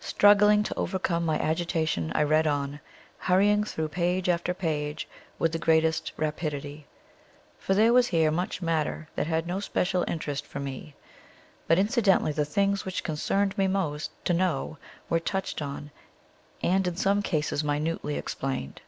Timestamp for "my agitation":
1.24-2.10